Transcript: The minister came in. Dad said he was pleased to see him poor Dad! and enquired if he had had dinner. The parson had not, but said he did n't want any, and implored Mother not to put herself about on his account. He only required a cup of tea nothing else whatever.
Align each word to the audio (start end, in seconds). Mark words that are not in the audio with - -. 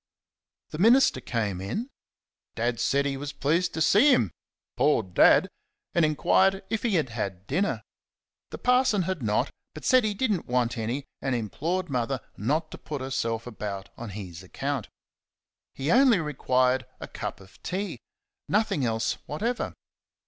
The 0.71 0.79
minister 0.79 1.21
came 1.21 1.61
in. 1.61 1.91
Dad 2.55 2.79
said 2.79 3.05
he 3.05 3.17
was 3.17 3.33
pleased 3.33 3.75
to 3.75 3.83
see 3.83 4.11
him 4.11 4.31
poor 4.75 5.03
Dad! 5.03 5.47
and 5.93 6.03
enquired 6.03 6.63
if 6.71 6.81
he 6.81 6.95
had 6.95 7.09
had 7.09 7.45
dinner. 7.45 7.83
The 8.49 8.57
parson 8.57 9.03
had 9.03 9.21
not, 9.21 9.51
but 9.75 9.85
said 9.85 10.03
he 10.03 10.15
did 10.15 10.31
n't 10.31 10.47
want 10.47 10.75
any, 10.75 11.05
and 11.21 11.35
implored 11.35 11.87
Mother 11.87 12.19
not 12.35 12.71
to 12.71 12.79
put 12.79 12.99
herself 13.01 13.45
about 13.45 13.89
on 13.95 14.09
his 14.17 14.41
account. 14.41 14.89
He 15.75 15.91
only 15.91 16.17
required 16.19 16.87
a 16.99 17.07
cup 17.07 17.39
of 17.39 17.61
tea 17.61 17.99
nothing 18.49 18.83
else 18.83 19.19
whatever. 19.27 19.75